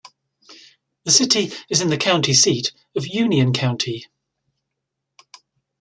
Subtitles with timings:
[1.03, 4.07] The city is the county seat of Union County.